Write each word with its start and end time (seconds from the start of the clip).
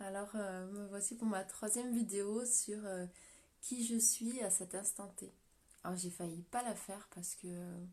Alors 0.00 0.30
euh, 0.36 0.66
me 0.68 0.86
voici 0.86 1.14
pour 1.14 1.26
ma 1.26 1.44
troisième 1.44 1.92
vidéo 1.92 2.46
sur 2.46 2.78
euh, 2.86 3.04
qui 3.60 3.84
je 3.84 3.98
suis 3.98 4.40
à 4.40 4.50
cet 4.50 4.74
instant 4.74 5.08
T. 5.16 5.30
Alors 5.84 5.98
j'ai 5.98 6.08
failli 6.08 6.42
pas 6.50 6.62
la 6.62 6.74
faire 6.74 7.08
parce 7.14 7.34
que 7.34 7.46
euh, 7.46 7.84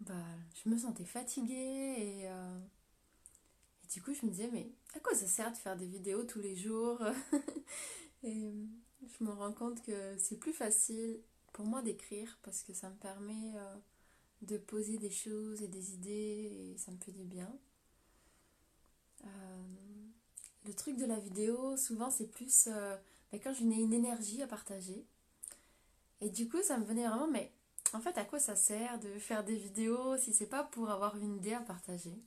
bah, 0.00 0.14
je 0.62 0.68
me 0.68 0.76
sentais 0.76 1.06
fatiguée 1.06 1.54
et, 1.54 2.24
et, 2.24 3.88
du 3.90 4.02
coup 4.02 4.12
je 4.12 4.26
me 4.26 4.30
disais 4.30 4.50
mais 4.52 4.70
à 4.94 5.00
quoi 5.00 5.14
ça 5.14 5.26
sert 5.26 5.50
de 5.52 5.56
faire 5.56 5.76
des 5.76 5.86
vidéos 5.86 6.24
tous 6.24 6.40
les 6.40 6.54
jours 6.54 7.02
Et 8.22 8.52
je 9.02 9.24
me 9.24 9.30
rends 9.30 9.52
compte 9.52 9.82
que 9.82 10.16
c'est 10.18 10.36
plus 10.36 10.52
facile 10.52 11.20
pour 11.52 11.64
moi 11.64 11.80
d'écrire 11.80 12.38
parce 12.42 12.62
que 12.62 12.74
ça 12.74 12.90
me 12.90 12.96
permet 12.96 13.52
de 14.42 14.58
poser 14.58 14.98
des 14.98 15.10
choses 15.10 15.62
et 15.62 15.68
des 15.68 15.94
idées 15.94 16.72
et 16.72 16.76
ça 16.76 16.90
me 16.92 16.98
fait 16.98 17.12
du 17.12 17.24
bien. 17.24 17.50
Le 20.66 20.74
truc 20.74 20.96
de 20.96 21.06
la 21.06 21.18
vidéo, 21.18 21.76
souvent, 21.76 22.10
c'est 22.10 22.26
plus 22.26 22.66
euh, 22.66 22.96
bah, 23.30 23.38
quand 23.42 23.52
je 23.52 23.62
n'ai 23.62 23.76
une 23.76 23.92
énergie 23.92 24.42
à 24.42 24.48
partager. 24.48 25.06
Et 26.20 26.28
du 26.28 26.48
coup, 26.48 26.60
ça 26.62 26.76
me 26.76 26.84
venait 26.84 27.06
vraiment, 27.06 27.28
mais 27.28 27.52
en 27.92 28.00
fait, 28.00 28.18
à 28.18 28.24
quoi 28.24 28.40
ça 28.40 28.56
sert 28.56 28.98
de 28.98 29.18
faire 29.18 29.44
des 29.44 29.54
vidéos 29.54 30.16
si 30.16 30.32
c'est 30.32 30.46
pas 30.46 30.64
pour 30.64 30.90
avoir 30.90 31.16
une 31.16 31.36
idée 31.36 31.54
à 31.54 31.60
partager? 31.60 32.18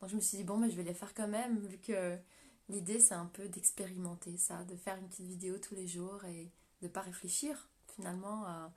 Donc, 0.00 0.10
je 0.10 0.16
me 0.16 0.20
suis 0.20 0.38
dit, 0.38 0.44
bon, 0.44 0.58
mais 0.58 0.70
je 0.70 0.76
vais 0.76 0.84
les 0.84 0.94
faire 0.94 1.12
quand 1.12 1.26
même, 1.26 1.58
vu 1.66 1.78
que 1.78 2.16
l'idée, 2.68 3.00
c'est 3.00 3.14
un 3.14 3.26
peu 3.26 3.48
d'expérimenter 3.48 4.36
ça, 4.36 4.62
de 4.64 4.76
faire 4.76 4.96
une 4.98 5.08
petite 5.08 5.26
vidéo 5.26 5.58
tous 5.58 5.74
les 5.74 5.88
jours 5.88 6.24
et 6.24 6.52
de 6.82 6.88
pas 6.88 7.00
réfléchir 7.00 7.68
finalement 7.96 8.44
à, 8.44 8.72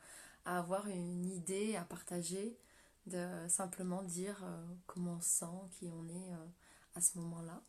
avoir 0.45 0.87
une 0.87 1.29
idée 1.29 1.75
à 1.75 1.83
partager, 1.83 2.57
de 3.05 3.27
simplement 3.47 4.01
dire 4.01 4.41
euh, 4.43 4.65
comment 4.87 5.17
on 5.17 5.21
sent, 5.21 5.45
qui 5.71 5.89
on 5.89 6.07
est 6.07 6.33
euh, 6.33 6.45
à 6.95 7.01
ce 7.01 7.19
moment-là 7.19 7.61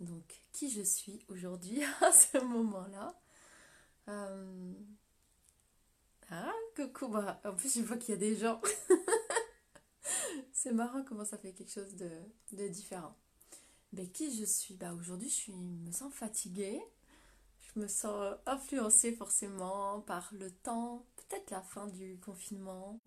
donc 0.00 0.42
qui 0.52 0.70
je 0.70 0.82
suis 0.82 1.24
aujourd'hui 1.28 1.82
à 2.00 2.12
ce 2.12 2.38
moment-là. 2.38 3.20
Euh, 4.08 4.72
ah, 6.30 6.52
coucou, 6.76 7.08
bah, 7.08 7.40
en 7.44 7.54
plus 7.54 7.74
je 7.78 7.82
vois 7.82 7.96
qu'il 7.96 8.14
y 8.14 8.16
a 8.16 8.20
des 8.20 8.36
gens. 8.36 8.60
C'est 10.52 10.72
marrant 10.72 11.04
comment 11.04 11.24
ça 11.24 11.38
fait 11.38 11.52
quelque 11.52 11.72
chose 11.72 11.94
de, 11.96 12.68
différent. 12.68 13.16
Mais 13.92 14.08
qui 14.08 14.36
je 14.36 14.44
suis? 14.44 14.74
Bah, 14.74 14.94
Aujourd'hui 14.94 15.28
je 15.28 15.52
me 15.52 15.90
sens 15.92 16.12
fatiguée. 16.12 16.80
Je 17.60 17.80
me 17.80 17.86
sens 17.88 18.36
influencée 18.46 19.12
forcément 19.12 20.00
par 20.02 20.28
le 20.32 20.50
temps, 20.50 21.06
peut-être 21.16 21.50
la 21.50 21.62
fin 21.62 21.86
du 21.86 22.18
confinement. 22.18 23.00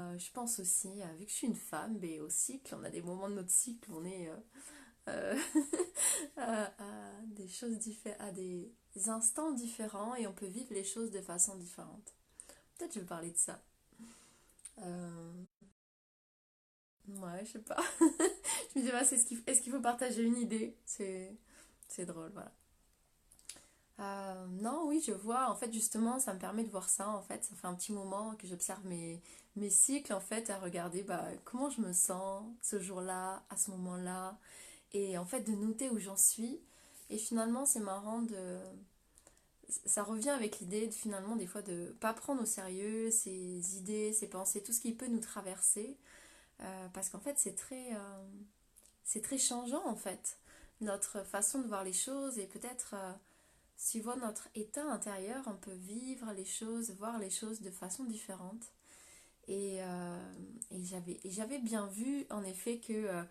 Euh, 0.00 0.18
je 0.18 0.30
pense 0.32 0.58
aussi, 0.60 1.02
euh, 1.02 1.12
vu 1.14 1.24
que 1.24 1.30
je 1.30 1.36
suis 1.36 1.46
une 1.46 1.54
femme, 1.56 1.98
mais 2.00 2.20
au 2.20 2.28
cycle, 2.28 2.74
on 2.74 2.84
a 2.84 2.90
des 2.90 3.02
moments 3.02 3.28
de 3.28 3.34
notre 3.34 3.50
cycle, 3.50 3.90
on 3.92 4.04
est 4.04 4.30
euh, 5.08 5.36
à, 6.36 6.70
des 7.26 7.48
choses 7.48 7.78
différentes, 7.78 8.20
à 8.20 8.32
des 8.32 8.72
instants 9.06 9.52
différents 9.52 10.14
et 10.14 10.26
on 10.26 10.32
peut 10.32 10.46
vivre 10.46 10.72
les 10.72 10.84
choses 10.84 11.10
de 11.10 11.20
façon 11.20 11.56
différente. 11.56 12.14
Peut-être 12.78 12.94
je 12.94 13.00
vais 13.00 13.06
parler 13.06 13.30
de 13.30 13.36
ça. 13.36 13.60
Euh, 14.78 15.32
ouais, 17.08 17.44
je 17.44 17.52
sais 17.52 17.58
pas. 17.60 17.82
je 18.74 18.80
me 18.80 19.26
dis, 19.28 19.42
est-ce 19.46 19.62
qu'il 19.62 19.72
faut 19.72 19.80
partager 19.80 20.22
une 20.22 20.36
idée? 20.36 20.76
C'est 20.86 22.06
drôle, 22.06 22.30
voilà. 22.32 22.52
Euh, 24.00 24.46
non, 24.60 24.86
oui, 24.86 25.02
je 25.06 25.12
vois. 25.12 25.48
En 25.50 25.54
fait, 25.54 25.72
justement, 25.72 26.18
ça 26.18 26.34
me 26.34 26.38
permet 26.38 26.64
de 26.64 26.70
voir 26.70 26.88
ça. 26.88 27.08
En 27.08 27.22
fait, 27.22 27.44
ça 27.44 27.54
fait 27.54 27.66
un 27.66 27.74
petit 27.74 27.92
moment 27.92 28.34
que 28.36 28.46
j'observe 28.46 28.84
mes, 28.86 29.22
mes 29.56 29.70
cycles, 29.70 30.12
en 30.12 30.20
fait, 30.20 30.50
à 30.50 30.58
regarder 30.58 31.02
bah, 31.02 31.28
comment 31.44 31.70
je 31.70 31.80
me 31.80 31.92
sens 31.92 32.44
ce 32.60 32.80
jour-là, 32.80 33.44
à 33.50 33.56
ce 33.56 33.70
moment-là 33.70 34.36
et 34.94 35.18
en 35.18 35.26
fait 35.26 35.40
de 35.40 35.52
noter 35.52 35.90
où 35.90 35.98
j'en 35.98 36.16
suis. 36.16 36.60
Et 37.10 37.18
finalement, 37.18 37.66
c'est 37.66 37.80
marrant 37.80 38.22
de. 38.22 38.58
Ça 39.86 40.02
revient 40.02 40.30
avec 40.30 40.60
l'idée 40.60 40.86
de 40.86 40.92
finalement 40.92 41.36
des 41.36 41.46
fois 41.46 41.62
de 41.62 41.94
pas 42.00 42.14
prendre 42.14 42.42
au 42.42 42.46
sérieux 42.46 43.10
ces 43.10 43.76
idées, 43.76 44.12
ces 44.12 44.28
pensées, 44.28 44.62
tout 44.62 44.72
ce 44.72 44.80
qui 44.80 44.92
peut 44.92 45.06
nous 45.06 45.20
traverser, 45.20 45.96
euh, 46.60 46.88
parce 46.92 47.08
qu'en 47.08 47.18
fait 47.18 47.38
c'est 47.38 47.56
très 47.56 47.94
euh, 47.94 48.24
c'est 49.04 49.22
très 49.22 49.38
changeant 49.38 49.84
en 49.86 49.96
fait 49.96 50.38
notre 50.80 51.24
façon 51.24 51.60
de 51.60 51.66
voir 51.66 51.82
les 51.82 51.94
choses 51.94 52.38
et 52.38 52.46
peut-être 52.46 52.94
euh, 52.94 53.12
suivant 53.76 54.16
notre 54.16 54.48
état 54.54 54.84
intérieur, 54.84 55.42
on 55.46 55.56
peut 55.56 55.72
vivre 55.72 56.30
les 56.32 56.44
choses, 56.44 56.90
voir 56.92 57.18
les 57.18 57.30
choses 57.30 57.62
de 57.62 57.70
façon 57.70 58.04
différente. 58.04 58.72
Et, 59.48 59.80
et 60.70 60.82
j'avais 61.24 61.58
bien 61.58 61.86
vu 61.88 62.24
en 62.30 62.42
effet 62.44 62.78
que 62.78 63.24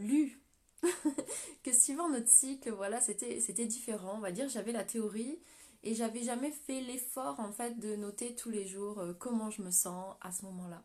lu 0.00 0.40
que 1.62 1.72
suivant 1.72 2.08
notre 2.08 2.28
cycle, 2.28 2.70
voilà, 2.70 3.00
c'était, 3.00 3.40
c'était 3.40 3.66
différent. 3.66 4.14
On 4.16 4.20
va 4.20 4.32
dire, 4.32 4.48
j'avais 4.48 4.72
la 4.72 4.84
théorie 4.84 5.38
et 5.82 5.94
j'avais 5.94 6.22
jamais 6.22 6.50
fait 6.50 6.80
l'effort 6.80 7.40
en 7.40 7.52
fait 7.52 7.78
de 7.78 7.96
noter 7.96 8.34
tous 8.34 8.50
les 8.50 8.66
jours 8.66 8.98
euh, 8.98 9.12
comment 9.14 9.50
je 9.50 9.62
me 9.62 9.70
sens 9.70 10.14
à 10.20 10.32
ce 10.32 10.44
moment-là. 10.46 10.82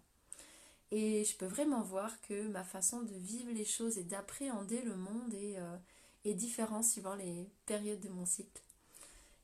Et 0.91 1.23
je 1.25 1.35
peux 1.35 1.45
vraiment 1.47 1.81
voir 1.81 2.21
que 2.21 2.47
ma 2.47 2.63
façon 2.63 3.01
de 3.01 3.13
vivre 3.15 3.51
les 3.51 3.65
choses 3.65 3.97
et 3.97 4.03
d'appréhender 4.03 4.81
le 4.81 4.95
monde 4.95 5.33
est, 5.33 5.57
euh, 5.57 5.77
est 6.23 6.33
différente 6.33 6.85
suivant 6.85 7.15
les 7.15 7.49
périodes 7.65 7.99
de 7.99 8.09
mon 8.09 8.25
cycle. 8.25 8.61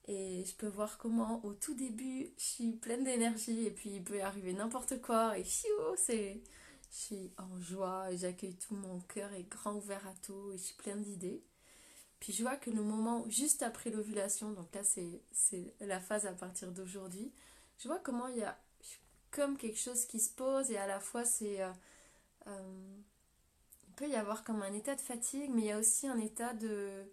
Et 0.07 0.43
je 0.45 0.55
peux 0.55 0.67
voir 0.67 0.97
comment 0.97 1.43
au 1.45 1.53
tout 1.53 1.73
début 1.73 2.31
je 2.37 2.43
suis 2.43 2.71
pleine 2.71 3.03
d'énergie 3.03 3.65
et 3.65 3.71
puis 3.71 3.91
il 3.91 4.03
peut 4.03 4.21
arriver 4.21 4.53
n'importe 4.53 5.01
quoi 5.01 5.37
et 5.37 5.45
c'est 5.95 6.41
je 6.91 6.97
suis 6.97 7.31
en 7.37 7.59
joie, 7.59 8.13
j'accueille 8.15 8.55
tout 8.55 8.75
mon 8.75 8.99
cœur 9.01 9.31
est 9.33 9.43
grand 9.43 9.75
ouvert 9.75 10.05
à 10.07 10.13
tout 10.23 10.51
et 10.51 10.57
je 10.57 10.63
suis 10.63 10.75
pleine 10.75 11.01
d'idées. 11.01 11.41
Puis 12.19 12.33
je 12.33 12.43
vois 12.43 12.57
que 12.57 12.69
le 12.69 12.83
moment 12.83 13.25
juste 13.29 13.63
après 13.63 13.89
l'ovulation, 13.89 14.51
donc 14.51 14.73
là 14.75 14.81
c'est 14.83 15.73
la 15.79 15.99
phase 15.99 16.25
à 16.25 16.33
partir 16.33 16.71
d'aujourd'hui, 16.71 17.31
je 17.79 17.87
vois 17.87 17.99
comment 17.99 18.27
il 18.27 18.37
y 18.39 18.43
a 18.43 18.59
comme 19.31 19.57
quelque 19.57 19.79
chose 19.79 20.05
qui 20.05 20.19
se 20.19 20.29
pose 20.29 20.69
et 20.71 20.77
à 20.77 20.87
la 20.87 20.99
fois 20.99 21.25
c'est... 21.25 21.61
Euh, 21.61 21.71
euh, 22.47 22.97
il 23.87 23.93
peut 23.95 24.09
y 24.09 24.15
avoir 24.15 24.43
comme 24.43 24.61
un 24.61 24.73
état 24.73 24.95
de 24.95 25.01
fatigue, 25.01 25.51
mais 25.53 25.61
il 25.61 25.67
y 25.67 25.71
a 25.71 25.77
aussi 25.77 26.07
un 26.07 26.17
état 26.17 26.53
de 26.53 27.05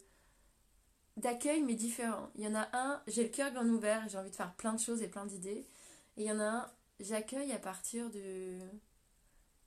d'accueil 1.16 1.62
mais 1.62 1.74
différent. 1.74 2.30
Il 2.36 2.44
y 2.44 2.46
en 2.46 2.54
a 2.54 2.68
un, 2.72 3.02
j'ai 3.08 3.24
le 3.24 3.28
cœur 3.28 3.50
grand 3.52 3.66
ouvert 3.66 4.08
j'ai 4.08 4.18
envie 4.18 4.30
de 4.30 4.36
faire 4.36 4.54
plein 4.54 4.72
de 4.72 4.80
choses 4.80 5.02
et 5.02 5.08
plein 5.08 5.26
d'idées. 5.26 5.66
Et 6.16 6.22
il 6.22 6.24
y 6.24 6.32
en 6.32 6.40
a 6.40 6.44
un, 6.44 6.70
j'accueille 7.00 7.52
à 7.52 7.58
partir 7.58 8.10
de 8.10 8.58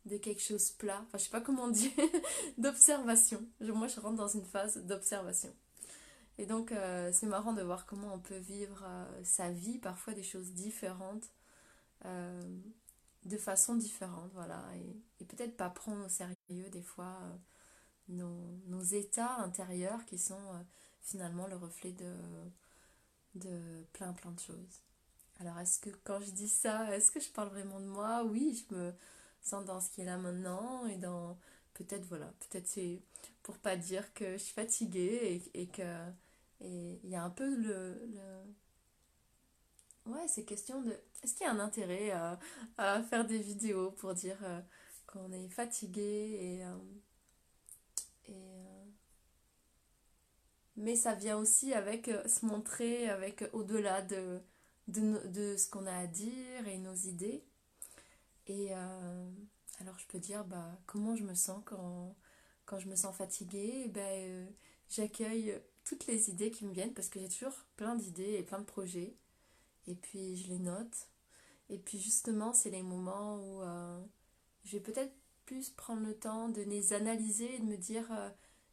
de 0.05 0.17
quelque 0.17 0.41
chose 0.41 0.71
plat, 0.71 1.03
enfin 1.07 1.17
je 1.17 1.25
sais 1.25 1.29
pas 1.29 1.41
comment 1.41 1.67
dit, 1.67 1.93
d'observation. 2.57 3.45
Moi 3.59 3.87
je 3.87 3.99
rentre 3.99 4.17
dans 4.17 4.27
une 4.27 4.45
phase 4.45 4.77
d'observation. 4.85 5.53
Et 6.37 6.45
donc 6.45 6.71
euh, 6.71 7.11
c'est 7.13 7.27
marrant 7.27 7.53
de 7.53 7.61
voir 7.61 7.85
comment 7.85 8.13
on 8.13 8.19
peut 8.19 8.37
vivre 8.37 8.83
euh, 8.83 9.23
sa 9.23 9.51
vie, 9.51 9.77
parfois 9.77 10.13
des 10.13 10.23
choses 10.23 10.53
différentes, 10.53 11.29
euh, 12.05 12.59
de 13.25 13.37
façon 13.37 13.75
différente, 13.75 14.31
voilà. 14.33 14.63
Et, 15.19 15.25
peut-être 15.25 15.55
pas 15.55 15.69
prendre 15.69 16.05
au 16.05 16.09
sérieux 16.09 16.69
des 16.71 16.81
fois 16.81 17.19
nos, 18.09 18.81
états 18.81 19.37
intérieurs 19.37 20.03
qui 20.05 20.17
sont 20.17 20.65
finalement 21.01 21.47
le 21.47 21.55
reflet 21.55 21.93
de 23.35 23.85
plein 23.93 24.13
plein 24.13 24.31
de 24.31 24.39
choses. 24.39 24.81
Alors 25.39 25.57
est-ce 25.59 25.79
que 25.79 25.89
quand 26.03 26.19
je 26.21 26.31
dis 26.31 26.47
ça, 26.47 26.95
est-ce 26.95 27.11
que 27.11 27.19
je 27.19 27.29
parle 27.29 27.49
vraiment 27.49 27.79
de 27.79 27.85
moi? 27.85 28.23
Oui, 28.23 28.65
je 28.69 28.75
me 28.75 28.93
sans 29.41 29.61
dans 29.63 29.79
ce 29.81 29.89
qui 29.91 30.01
est 30.01 30.05
là 30.05 30.17
maintenant 30.17 30.85
et 30.85 30.97
dans 30.97 31.37
peut-être 31.73 32.05
voilà 32.05 32.33
peut-être 32.39 32.67
c'est 32.67 33.01
pour 33.43 33.57
pas 33.57 33.75
dire 33.77 34.13
que 34.13 34.33
je 34.33 34.37
suis 34.37 34.53
fatiguée 34.53 35.41
et, 35.53 35.61
et 35.61 35.67
que 35.67 35.81
et 36.61 36.99
il 37.03 37.09
y 37.09 37.15
a 37.15 37.23
un 37.23 37.29
peu 37.29 37.55
le, 37.55 38.09
ouais 40.05 40.27
c'est 40.27 40.43
question 40.45 40.81
de 40.81 40.91
est-ce 41.23 41.33
qu'il 41.35 41.45
y 41.45 41.49
a 41.49 41.53
un 41.53 41.59
intérêt 41.59 42.11
à, 42.11 42.39
faire 43.03 43.25
des 43.25 43.39
vidéos 43.39 43.91
pour 43.91 44.13
dire 44.13 44.37
euh, 44.43 44.61
qu'on 45.07 45.31
est 45.31 45.49
fatigué 45.49 46.01
et, 46.01 46.65
euh, 46.65 46.77
et 48.27 48.33
euh, 48.33 48.85
mais 50.75 50.95
ça 50.95 51.13
vient 51.15 51.37
aussi 51.37 51.73
avec 51.73 52.09
se 52.27 52.45
montrer 52.45 53.09
avec 53.09 53.43
au-delà 53.53 54.01
de, 54.01 54.39
de, 54.87 55.27
de 55.27 55.57
ce 55.57 55.69
qu'on 55.69 55.85
a 55.85 55.93
à 55.93 56.07
dire 56.07 56.67
et 56.67 56.77
nos 56.77 56.95
idées 56.95 57.43
et 58.47 58.69
euh, 58.71 59.31
alors 59.79 59.97
je 59.99 60.07
peux 60.07 60.19
dire 60.19 60.45
bah, 60.45 60.79
comment 60.85 61.15
je 61.15 61.23
me 61.23 61.35
sens 61.35 61.61
quand, 61.65 62.15
quand 62.65 62.79
je 62.79 62.87
me 62.87 62.95
sens 62.95 63.15
fatiguée. 63.15 63.91
euh, 63.97 64.45
j'accueille 64.89 65.59
toutes 65.85 66.07
les 66.07 66.29
idées 66.29 66.51
qui 66.51 66.65
me 66.65 66.73
viennent 66.73 66.93
parce 66.93 67.09
que 67.09 67.19
j'ai 67.19 67.29
toujours 67.29 67.53
plein 67.75 67.95
d'idées 67.95 68.33
et 68.33 68.43
plein 68.43 68.59
de 68.59 68.65
projets. 68.65 69.15
Et 69.87 69.95
puis 69.95 70.35
je 70.37 70.47
les 70.49 70.59
note. 70.59 71.09
Et 71.69 71.77
puis 71.79 71.99
justement, 71.99 72.53
c'est 72.53 72.69
les 72.69 72.83
moments 72.83 73.37
où 73.37 73.61
euh, 73.63 74.01
je 74.65 74.77
vais 74.77 74.83
peut-être 74.83 75.13
plus 75.45 75.69
prendre 75.69 76.05
le 76.05 76.17
temps 76.17 76.49
de 76.49 76.61
les 76.61 76.93
analyser 76.93 77.55
et 77.55 77.59
de 77.59 77.65
me 77.65 77.77
dire 77.77 78.07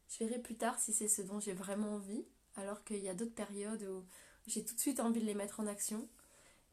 je 0.07 0.23
verrai 0.23 0.39
plus 0.39 0.55
tard 0.55 0.79
si 0.79 0.93
c'est 0.93 1.07
ce 1.07 1.21
dont 1.21 1.39
j'ai 1.39 1.53
vraiment 1.53 1.95
envie. 1.95 2.25
Alors 2.55 2.83
qu'il 2.83 2.99
y 2.99 3.09
a 3.09 3.13
d'autres 3.13 3.33
périodes 3.33 3.83
où 3.83 4.05
j'ai 4.47 4.65
tout 4.65 4.75
de 4.75 4.79
suite 4.79 4.99
envie 4.99 5.21
de 5.21 5.25
les 5.25 5.35
mettre 5.35 5.59
en 5.59 5.67
action. 5.67 6.07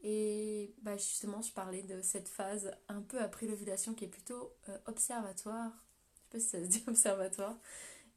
Et 0.03 0.75
bah 0.83 0.97
justement, 0.97 1.43
je 1.43 1.53
parlais 1.53 1.83
de 1.83 2.01
cette 2.03 2.29
phase 2.29 2.71
un 2.89 3.03
peu 3.03 3.21
après 3.21 3.47
l'ovulation 3.47 3.95
qui 3.95 4.05
est 4.05 4.09
plutôt 4.09 4.55
euh, 4.69 4.79
observatoire. 4.87 5.73
Je 6.15 6.21
sais 6.21 6.29
pas 6.31 6.41
si 6.41 6.49
ça 6.49 6.61
se 6.63 6.67
dit 6.67 6.85
observatoire. 6.89 7.59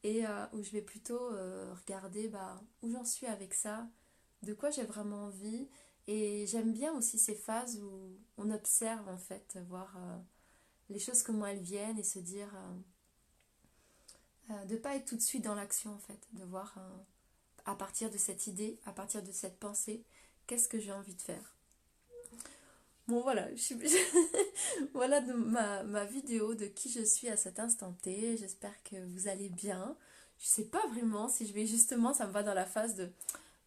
et 0.04 0.26
euh, 0.26 0.46
où 0.52 0.62
je 0.62 0.70
vais 0.70 0.82
plutôt 0.82 1.32
euh, 1.32 1.72
regarder 1.74 2.28
bah, 2.28 2.60
où 2.82 2.90
j'en 2.90 3.04
suis 3.04 3.26
avec 3.26 3.54
ça, 3.54 3.88
de 4.42 4.54
quoi 4.54 4.70
j'ai 4.70 4.84
vraiment 4.84 5.24
envie. 5.26 5.68
Et 6.06 6.46
j'aime 6.46 6.72
bien 6.72 6.92
aussi 6.94 7.18
ces 7.18 7.34
phases 7.34 7.80
où 7.80 8.18
on 8.36 8.50
observe 8.50 9.08
en 9.08 9.18
fait, 9.18 9.58
voir 9.68 9.96
les 10.88 10.98
choses 10.98 11.22
comment 11.22 11.46
elles 11.46 11.60
viennent 11.60 11.98
et 11.98 12.02
se 12.02 12.18
dire 12.18 12.50
de 14.66 14.76
pas 14.76 14.96
être 14.96 15.04
tout 15.04 15.16
de 15.16 15.20
suite 15.22 15.44
dans 15.44 15.54
l'action 15.54 15.92
en 15.94 15.98
fait, 15.98 16.26
de 16.32 16.44
voir 16.44 16.74
à 17.64 17.76
partir 17.76 18.10
de 18.10 18.18
cette 18.18 18.48
idée, 18.48 18.80
à 18.86 18.92
partir 18.92 19.22
de 19.22 19.30
cette 19.30 19.60
pensée, 19.60 20.04
qu'est-ce 20.46 20.68
que 20.68 20.80
j'ai 20.80 20.92
envie 20.92 21.14
de 21.14 21.22
faire. 21.22 21.59
Bon 23.08 23.22
voilà, 23.22 23.48
voilà 24.94 25.20
ma, 25.20 26.04
vidéo 26.04 26.54
de 26.54 26.66
qui 26.66 26.90
je 26.90 27.04
suis 27.04 27.28
à 27.28 27.36
cet 27.36 27.58
instant 27.58 27.92
T. 28.02 28.36
J'espère 28.36 28.82
que 28.84 28.96
vous 29.06 29.28
allez 29.28 29.48
bien. 29.48 29.96
Je 30.38 30.46
sais 30.46 30.64
pas 30.64 30.86
vraiment 30.88 31.28
si 31.28 31.46
je 31.46 31.52
vais 31.52 31.66
justement, 31.66 32.14
ça 32.14 32.26
me 32.26 32.32
va 32.32 32.42
dans 32.42 32.54
la 32.54 32.66
phase 32.66 32.94
de... 32.94 33.10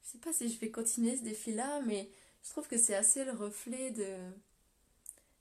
Je 0.04 0.10
sais 0.10 0.18
pas 0.18 0.34
si 0.34 0.50
je 0.50 0.60
vais 0.60 0.72
continuer 0.72 1.18
ce 1.18 1.24
défi-là, 1.24 1.82
mais 1.86 2.10
je 2.44 2.50
trouve 2.52 2.68
que 2.68 2.78
c'est 2.78 2.96
assez 2.96 3.26
le 3.26 3.32
reflet 3.32 3.92
de... 3.92 4.06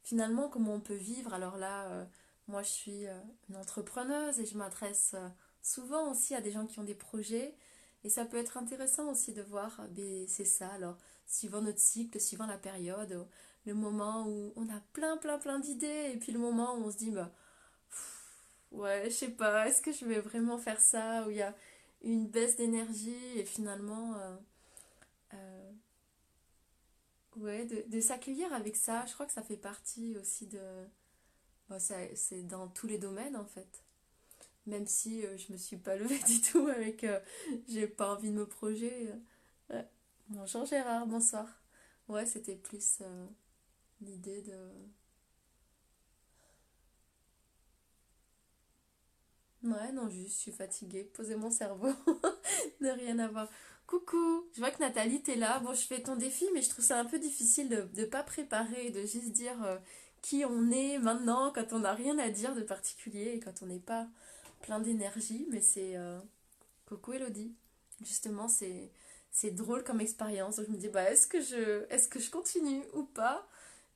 Finalement, 0.03 0.49
comment 0.49 0.75
on 0.75 0.81
peut 0.81 0.95
vivre. 0.95 1.33
Alors 1.33 1.57
là, 1.57 1.87
euh, 1.87 2.05
moi 2.49 2.63
je 2.63 2.71
suis 2.71 3.07
euh, 3.07 3.19
une 3.49 3.57
entrepreneuse 3.57 4.41
et 4.41 4.47
je 4.47 4.57
m'adresse 4.57 5.13
euh, 5.15 5.29
souvent 5.63 6.11
aussi 6.11 6.35
à 6.35 6.41
des 6.41 6.51
gens 6.51 6.67
qui 6.67 6.81
ont 6.81 6.85
des 6.85 6.95
projets. 6.95 7.55
Et 8.05 8.09
ça 8.09 8.25
peut 8.25 8.37
être 8.37 8.57
intéressant 8.57 9.11
aussi 9.11 9.33
de 9.33 9.43
voir, 9.43 9.81
ben, 9.91 10.27
c'est 10.27 10.45
ça, 10.45 10.69
alors, 10.71 10.99
suivant 11.27 11.61
notre 11.61 11.79
cycle, 11.79 12.21
suivant 12.21 12.47
la 12.47 12.59
période, 12.59 13.27
le 13.67 13.75
moment 13.75 14.27
où 14.27 14.53
on 14.57 14.69
a 14.69 14.81
plein, 14.93 15.17
plein, 15.17 15.39
plein 15.39 15.59
d'idées, 15.59 16.11
et 16.13 16.17
puis 16.17 16.33
le 16.33 16.39
moment 16.39 16.75
où 16.75 16.85
on 16.85 16.91
se 16.91 16.97
dit, 16.97 17.11
bah, 17.11 17.31
ouais, 18.73 19.05
je 19.05 19.11
sais 19.11 19.31
pas, 19.31 19.69
est-ce 19.69 19.83
que 19.83 19.93
je 19.93 20.05
vais 20.05 20.21
vraiment 20.21 20.59
faire 20.59 20.81
ça, 20.81 21.25
où 21.27 21.31
il 21.31 21.37
y 21.37 21.43
a 21.43 21.55
une 22.03 22.27
baisse 22.27 22.57
d'énergie, 22.57 23.39
et 23.39 23.45
finalement, 23.45 24.17
euh, 24.17 24.37
euh, 25.35 25.73
ouais, 27.37 27.67
de, 27.67 28.01
s'accueillir 28.01 28.53
avec 28.53 28.77
ça, 28.77 29.05
je 29.07 29.15
crois 29.15 29.27
que 29.27 29.33
ça 29.33 29.43
fait 29.43 29.57
partie 29.57 30.17
aussi 30.19 30.47
de. 30.47 30.61
Bah, 31.69 31.79
c'est 31.79 32.43
dans 32.47 32.69
tous 32.69 32.87
les 32.87 32.99
domaines 32.99 33.37
en 33.37 33.47
fait. 33.47 33.85
Même 34.67 34.87
si 34.87 35.25
euh, 35.25 35.39
je 35.39 35.53
me 35.53 35.57
suis 35.57 35.77
pas 35.77 35.97
levée 35.97 36.19
du 36.27 36.41
tout 36.43 36.67
avec 36.67 37.07
j'ai 37.69 37.87
pas 37.87 38.15
envie 38.15 38.31
de 38.31 38.35
me 38.35 38.47
projeter. 38.47 39.09
Bonjour 40.29 40.65
Gérard, 40.67 41.07
bonsoir. 41.07 41.49
Ouais, 42.09 42.27
c'était 42.27 42.57
plus 42.57 43.03
l'idée 44.03 44.43
de... 44.43 44.53
Ouais, 49.65 49.93
non, 49.93 50.09
juste, 50.09 50.37
je 50.37 50.41
suis 50.41 50.53
fatiguée. 50.53 51.05
Posez 51.05 51.37
mon 51.37 51.51
cerveau. 51.51 51.93
de 52.81 52.89
rien 52.89 53.19
avoir. 53.21 53.49
Coucou, 53.87 54.49
je 54.55 54.59
vois 54.59 54.71
que 54.71 54.81
Nathalie, 54.81 55.23
t'es 55.23 55.37
là. 55.37 55.61
Bon, 55.61 55.73
je 55.73 55.83
fais 55.83 56.03
ton 56.03 56.17
défi, 56.17 56.47
mais 56.53 56.63
je 56.63 56.71
trouve 56.71 56.85
ça 56.85 56.99
un 56.99 57.05
peu 57.05 57.19
difficile 57.19 57.69
de 57.69 57.89
ne 57.95 58.05
pas 58.05 58.23
préparer, 58.25 58.91
de 58.91 59.03
juste 59.03 59.33
dire 59.33 59.63
euh, 59.65 59.79
qui 60.21 60.45
on 60.45 60.71
est 60.71 60.99
maintenant 60.99 61.53
quand 61.55 61.73
on 61.73 61.81
n'a 61.81 61.95
rien 61.95 62.19
à 62.19 62.31
dire 62.31 62.55
de 62.55 62.63
particulier 62.63 63.35
et 63.35 63.41
quand 63.41 63.63
on 63.63 63.67
n'est 63.67 63.79
pas 63.79 64.09
plein 64.63 64.81
d'énergie. 64.81 65.47
Mais 65.51 65.61
c'est. 65.61 65.97
Euh, 65.97 66.19
coucou 66.87 67.13
Elodie. 67.13 67.55
Justement, 68.01 68.49
c'est 68.49 68.91
c'est 69.33 69.51
drôle 69.51 69.83
comme 69.83 70.01
expérience. 70.01 70.61
Je 70.65 70.71
me 70.71 70.77
dis, 70.77 70.89
bah, 70.89 71.11
est-ce 71.11 71.27
que 71.27 71.41
je, 71.41 71.87
est-ce 71.91 72.07
que 72.09 72.21
je 72.21 72.31
continue 72.31 72.83
ou 72.95 73.05
pas? 73.05 73.49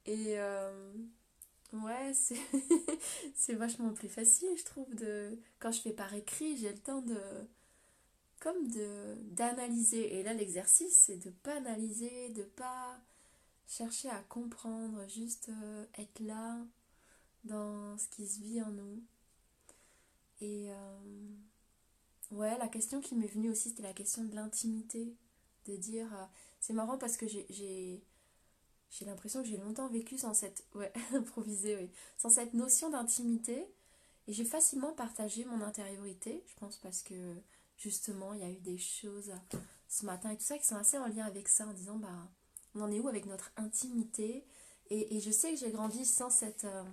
Et 0.07 0.39
euh, 0.39 0.93
ouais, 1.73 2.13
c'est 3.35 3.55
vachement 3.55 3.93
plus 3.93 4.09
facile, 4.09 4.49
je 4.57 4.65
trouve, 4.65 4.95
de 4.95 5.39
quand 5.59 5.73
je 5.73 5.81
fais 5.81 5.93
par 5.93 6.15
écrit, 6.15 6.57
j'ai 6.57 6.73
le 6.73 6.79
temps 6.79 7.03
de 7.03 7.21
comme 8.41 8.69
de 8.69 9.17
d'analyser. 9.33 10.19
Et 10.19 10.23
là, 10.23 10.33
l'exercice, 10.35 10.97
c'est 10.97 11.17
de 11.17 11.31
pas 11.31 11.57
analyser, 11.57 12.31
de 12.31 12.43
pas 12.43 13.01
chercher 13.67 14.09
à 14.11 14.23
comprendre, 14.29 15.09
juste 15.09 15.49
euh, 15.49 15.85
être 15.99 16.21
là 16.21 16.57
dans 17.45 17.99
ce 17.99 18.09
qui 18.09 18.27
se 18.29 18.41
vit 18.41 18.63
en 18.63 18.71
nous. 18.71 19.03
Et 20.41 20.71
euh, 20.71 21.29
ouais, 22.31 22.57
la 22.59 22.69
question 22.69 23.01
qui 23.01 23.17
m'est 23.17 23.27
venue 23.27 23.51
aussi, 23.51 23.71
c'était 23.71 23.83
la 23.83 23.95
question 23.95 24.25
de 24.25 24.35
l'intimité. 24.35 25.17
De 25.67 25.75
dire, 25.77 26.07
c'est 26.61 26.75
marrant 26.75 26.97
parce 26.97 27.17
que 27.17 27.27
j'ai 27.27 28.05
j'ai 28.91 29.05
l'impression 29.05 29.43
que 29.43 29.49
j'ai 29.49 29.57
longtemps 29.57 29.89
vécu 29.89 30.19
sans 30.19 30.35
cette 30.35 30.65
ouais 30.75 30.93
improvisé 31.15 31.77
oui. 31.77 31.91
Sans 32.17 32.31
cette 32.31 32.55
notion 32.55 32.91
d'intimité. 32.91 33.67
Et 34.29 34.33
j'ai 34.33 34.45
facilement 34.45 34.93
partagé 34.93 35.45
mon 35.45 35.61
intériorité 35.61 36.43
je 36.47 36.55
pense 36.57 36.77
parce 36.79 37.03
que 37.03 37.35
justement 37.77 38.35
il 38.35 38.41
y 38.41 38.45
a 38.45 38.51
eu 38.51 38.59
des 38.59 38.79
choses 38.79 39.33
ce 39.89 40.05
matin 40.05 40.31
et 40.31 40.37
tout 40.37 40.43
ça 40.43 40.59
qui 40.59 40.67
sont 40.67 40.77
assez 40.77 40.99
en 40.99 41.07
lien 41.07 41.25
avec 41.25 41.49
ça 41.49 41.67
en 41.67 41.73
disant 41.73 41.97
bah 41.97 42.29
on 42.75 42.83
en 42.83 42.91
est 42.91 43.01
où 43.01 43.09
avec 43.09 43.27
notre 43.27 43.51
intimité? 43.57 44.45
Et, 44.89 45.19
je 45.19 45.31
sais 45.31 45.53
que 45.53 45.59
j'ai 45.59 45.71
grandi 45.73 46.05
sans 46.05 46.31
cette 46.31 46.65
euh, 46.65 46.85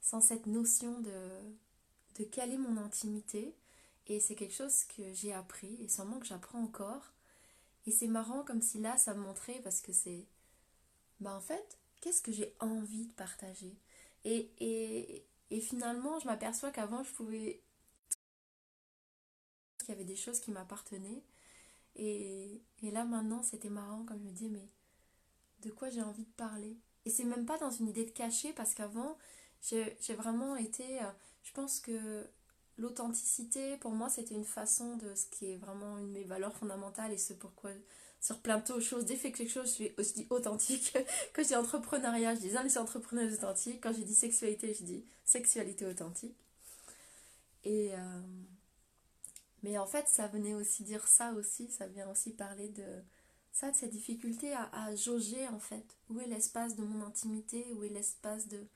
sans 0.00 0.20
cette 0.20 0.46
notion 0.46 1.00
de 1.00 1.28
de 2.18 2.24
quelle 2.24 2.52
est 2.52 2.58
mon 2.58 2.76
intimité. 2.76 3.54
Et 4.06 4.20
c'est 4.20 4.34
quelque 4.34 4.54
chose 4.54 4.84
que 4.84 5.02
j'ai 5.12 5.32
appris 5.32 5.78
et 5.82 5.88
sûrement 5.88 6.18
que 6.18 6.26
j'apprends 6.26 6.62
encore. 6.62 7.12
Et 7.86 7.90
c'est 7.90 8.06
marrant 8.06 8.44
comme 8.44 8.62
si 8.62 8.78
là 8.78 8.96
ça 8.96 9.14
me 9.14 9.20
montrait 9.20 9.60
parce 9.62 9.80
que 9.80 9.92
c'est 9.92 10.26
bah 11.24 11.34
en 11.34 11.40
fait, 11.40 11.78
qu'est-ce 12.00 12.22
que 12.22 12.30
j'ai 12.30 12.54
envie 12.60 13.06
de 13.06 13.12
partager? 13.14 13.74
Et, 14.24 14.50
et, 14.58 15.24
et 15.50 15.60
finalement, 15.60 16.20
je 16.20 16.26
m'aperçois 16.26 16.70
qu'avant, 16.70 17.02
je 17.02 17.12
pouvais... 17.12 17.62
Il 19.82 19.88
y 19.88 19.92
avait 19.92 20.04
des 20.04 20.16
choses 20.16 20.40
qui 20.40 20.50
m'appartenaient. 20.50 21.22
Et, 21.96 22.60
et 22.82 22.90
là, 22.90 23.04
maintenant, 23.04 23.42
c'était 23.42 23.70
marrant 23.70 24.04
comme 24.04 24.18
je 24.18 24.24
me 24.24 24.32
dis, 24.32 24.48
mais 24.50 24.68
de 25.60 25.70
quoi 25.70 25.88
j'ai 25.88 26.02
envie 26.02 26.24
de 26.24 26.32
parler? 26.36 26.76
Et 27.06 27.10
c'est 27.10 27.24
même 27.24 27.46
pas 27.46 27.58
dans 27.58 27.70
une 27.70 27.88
idée 27.88 28.04
de 28.04 28.10
cacher, 28.10 28.52
parce 28.52 28.74
qu'avant, 28.74 29.16
j'ai 29.62 30.14
vraiment 30.14 30.56
été... 30.56 31.02
Euh, 31.02 31.10
je 31.42 31.52
pense 31.52 31.80
que 31.80 32.26
l'authenticité, 32.76 33.76
pour 33.78 33.92
moi, 33.92 34.08
c'était 34.10 34.34
une 34.34 34.44
façon 34.44 34.96
de 34.96 35.14
ce 35.14 35.26
qui 35.26 35.52
est 35.52 35.56
vraiment 35.56 35.98
une 35.98 36.08
de 36.08 36.12
mes 36.12 36.24
valeurs 36.24 36.54
fondamentales 36.54 37.12
et 37.12 37.18
ce 37.18 37.32
pourquoi 37.32 37.70
sur 38.24 38.40
plein 38.40 38.58
de 38.58 38.80
choses. 38.80 39.04
Dès 39.04 39.16
que 39.16 39.28
quelque 39.28 39.50
chose, 39.50 39.66
je 39.66 39.72
suis 39.72 39.92
aussi 39.98 40.26
authentique. 40.30 40.96
Quand 41.34 41.42
dis 41.42 41.54
entrepreneuriat, 41.54 42.34
je 42.34 42.40
dis 42.40 42.56
ah, 42.56 42.62
mais 42.62 42.70
c'est 42.70 42.78
authentique. 42.78 43.82
Quand 43.82 43.92
je 43.92 44.00
dis 44.00 44.14
sexualité, 44.14 44.72
je 44.72 44.82
dis 44.82 45.04
sexualité 45.26 45.84
authentique. 45.84 46.34
Et 47.64 47.90
euh, 47.92 48.20
mais 49.62 49.76
en 49.76 49.86
fait, 49.86 50.08
ça 50.08 50.26
venait 50.26 50.54
aussi 50.54 50.84
dire 50.84 51.06
ça 51.06 51.34
aussi. 51.34 51.70
Ça 51.70 51.86
vient 51.86 52.08
aussi 52.10 52.32
parler 52.32 52.70
de 52.70 53.02
ça, 53.52 53.70
de 53.70 53.76
cette 53.76 53.90
difficulté 53.90 54.54
à, 54.54 54.70
à 54.72 54.94
jauger 54.96 55.46
en 55.48 55.60
fait. 55.60 55.84
Où 56.08 56.18
est 56.18 56.26
l'espace 56.26 56.76
de 56.76 56.82
mon 56.82 57.04
intimité? 57.04 57.66
Où 57.74 57.84
est 57.84 57.90
l'espace 57.90 58.48
de, 58.48 58.66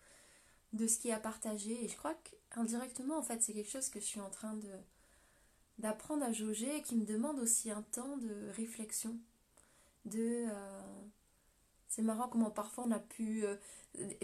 de 0.74 0.86
ce 0.86 0.98
qui 0.98 1.08
est 1.08 1.12
à 1.12 1.20
partager? 1.20 1.82
Et 1.82 1.88
je 1.88 1.96
crois 1.96 2.14
qu'indirectement, 2.50 3.16
en 3.16 3.22
fait, 3.22 3.42
c'est 3.42 3.54
quelque 3.54 3.70
chose 3.70 3.88
que 3.88 3.98
je 3.98 4.04
suis 4.04 4.20
en 4.20 4.30
train 4.30 4.54
de 4.54 4.68
d'apprendre 5.78 6.24
à 6.24 6.32
jauger 6.32 6.76
et 6.76 6.82
qui 6.82 6.96
me 6.96 7.06
demande 7.06 7.38
aussi 7.38 7.70
un 7.70 7.82
temps 7.82 8.16
de 8.16 8.50
réflexion 8.56 9.16
de 10.08 10.46
euh, 10.48 11.02
c'est 11.88 12.02
marrant 12.02 12.28
comment 12.28 12.50
parfois 12.50 12.84
on 12.86 12.90
a 12.90 12.98
pu 12.98 13.44
euh, 13.44 13.56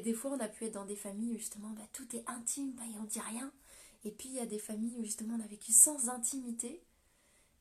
des 0.03 0.12
fois 0.12 0.33
on 0.33 0.41
a 0.41 0.49
pu 0.49 0.64
être 0.64 0.75
dans 0.75 0.85
des 0.85 0.97
familles 0.97 1.33
où 1.33 1.38
justement 1.38 1.71
bah, 1.71 1.87
tout 1.93 2.14
est 2.14 2.29
intime 2.29 2.73
bah, 2.73 2.83
et 2.93 2.99
on 2.99 3.05
dit 3.05 3.21
rien. 3.21 3.53
Et 4.05 4.11
puis 4.11 4.29
il 4.29 4.35
y 4.35 4.41
a 4.41 4.47
des 4.47 4.59
familles 4.59 4.97
où 4.99 5.05
justement 5.05 5.37
on 5.37 5.43
a 5.43 5.47
vécu 5.47 5.73
sans 5.73 6.09
intimité. 6.09 6.83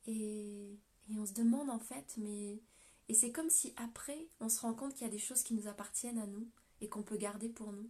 Et, 0.07 0.77
on 1.15 1.25
se 1.25 1.33
demande 1.33 1.69
en 1.69 1.79
fait 1.79 2.15
mais 2.17 2.59
et 3.07 3.13
c'est 3.13 3.31
comme 3.31 3.49
si 3.49 3.73
après 3.77 4.27
on 4.39 4.49
se 4.49 4.61
rend 4.61 4.73
compte 4.73 4.93
qu'il 4.93 5.05
y 5.05 5.09
a 5.09 5.11
des 5.11 5.19
choses 5.19 5.43
qui 5.43 5.53
nous 5.53 5.67
appartiennent 5.67 6.17
à 6.17 6.25
nous 6.25 6.47
et 6.81 6.89
qu'on 6.89 7.03
peut 7.03 7.17
garder 7.17 7.49
pour 7.49 7.71
nous. 7.71 7.89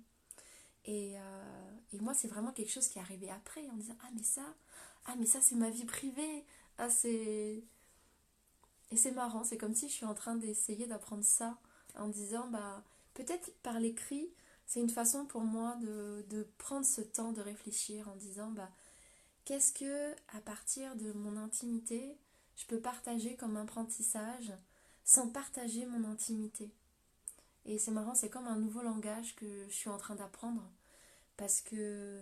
Et, 0.86 1.14
euh, 1.18 1.72
et 1.94 2.00
moi 2.00 2.14
c'est 2.14 2.28
vraiment 2.28 2.52
quelque 2.52 2.72
chose 2.72 2.88
qui 2.88 3.00
est 3.00 3.02
arrivé 3.02 3.30
après 3.30 3.70
en 3.70 3.78
disant 3.78 3.96
ah 4.04 4.10
mais 4.16 4.24
ça 4.24 4.56
ah 5.06 5.16
mais 5.18 5.26
ça 5.26 5.42
c'est 5.42 5.56
ma 5.56 5.70
vie 5.70 5.86
privée. 5.86 6.46
Ah 6.78 6.90
c'est 6.90 7.64
et 8.94 8.96
c'est 8.96 9.12
marrant, 9.12 9.44
c'est 9.44 9.58
comme 9.58 9.74
si 9.74 9.90
je 9.90 9.94
suis 9.94 10.06
en 10.06 10.14
train 10.14 10.36
d'essayer 10.36 10.86
d'apprendre 10.86 11.24
ça 11.24 11.58
en 11.96 12.10
disant, 12.10 12.48
bah, 12.50 12.84
peut-être 13.16 13.52
par 13.64 13.80
l'écrit, 13.80 14.30
c'est 14.68 14.82
une 14.82 14.90
façon 14.92 15.26
pour 15.26 15.42
moi 15.42 15.76
de, 15.82 16.48
prendre 16.60 16.86
ce 16.86 17.02
temps 17.02 17.32
de 17.32 17.42
réfléchir 17.42 18.08
en 18.08 18.16
disant, 18.18 18.52
bah, 18.52 18.70
qu'est-ce 19.46 19.74
que, 19.74 20.12
à 20.38 20.42
partir 20.42 20.96
de 20.96 21.12
mon 21.14 21.38
intimité, 21.38 22.16
je 22.56 22.68
peux 22.68 22.80
partager 22.80 23.36
comme 23.36 23.58
apprentissage 23.58 24.54
sans 25.04 25.28
partager 25.28 25.88
mon 25.88 26.08
intimité? 26.08 26.70
Et 27.66 27.80
c'est 27.80 27.90
marrant, 27.90 28.14
c'est 28.14 28.30
comme 28.30 28.48
un 28.48 28.58
nouveau 28.58 28.84
langage 28.84 29.36
que 29.36 29.66
je 29.70 29.74
suis 29.74 29.90
en 29.90 29.98
train 29.98 30.14
d'apprendre. 30.14 30.62
Parce 31.36 31.62
que 31.62 32.22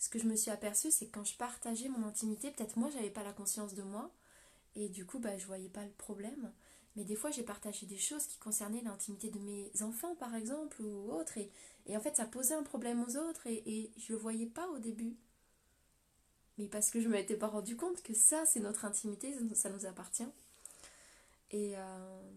ce 0.00 0.08
que 0.08 0.18
je 0.18 0.26
me 0.26 0.34
suis 0.34 0.50
aperçue, 0.50 0.90
c'est 0.90 1.06
que 1.06 1.12
quand 1.12 1.24
je 1.24 1.36
partageais 1.36 1.88
mon 1.88 2.08
intimité, 2.08 2.50
peut-être 2.50 2.76
moi, 2.76 2.90
j'avais 2.90 3.08
pas 3.08 3.22
la 3.22 3.32
conscience 3.32 3.74
de 3.74 3.82
moi, 3.84 4.10
et 4.76 4.88
du 4.88 5.06
coup, 5.06 5.18
bah, 5.18 5.36
je 5.36 5.46
voyais 5.46 5.68
pas 5.68 5.84
le 5.84 5.90
problème. 5.92 6.52
Mais 6.96 7.04
des 7.04 7.14
fois, 7.14 7.30
j'ai 7.30 7.42
partagé 7.44 7.86
des 7.86 7.98
choses 7.98 8.26
qui 8.26 8.38
concernaient 8.38 8.82
l'intimité 8.82 9.30
de 9.30 9.38
mes 9.38 9.70
enfants, 9.82 10.14
par 10.16 10.34
exemple, 10.34 10.82
ou 10.82 11.12
autres. 11.12 11.38
Et, 11.86 11.96
en 11.96 12.00
fait, 12.00 12.16
ça 12.16 12.24
posait 12.26 12.54
un 12.54 12.62
problème 12.62 13.02
aux 13.04 13.16
autres 13.16 13.46
et, 13.46 13.62
et 13.66 13.92
je 13.96 14.12
le 14.12 14.18
voyais 14.18 14.46
pas 14.46 14.68
au 14.68 14.78
début. 14.78 15.16
mais 16.58 16.66
parce 16.66 16.90
que 16.90 17.00
je 17.00 17.06
ne 17.08 17.12
m'étais 17.12 17.36
pas 17.36 17.46
rendu 17.46 17.76
compte 17.76 18.02
que 18.02 18.14
ça, 18.14 18.44
c'est 18.46 18.60
notre 18.60 18.84
intimité, 18.84 19.34
ça 19.54 19.70
nous 19.70 19.86
appartient. 19.86 20.26
Et, 21.50 21.74
euh, 21.76 22.30